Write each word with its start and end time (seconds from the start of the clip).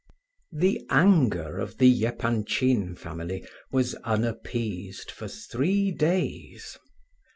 The 0.51 0.83
anger 0.89 1.59
of 1.59 1.77
the 1.77 2.05
Epanchin 2.07 2.95
family 2.95 3.45
was 3.71 3.93
unappeased 4.03 5.11
for 5.11 5.27
three 5.27 5.91
days. 5.91 6.79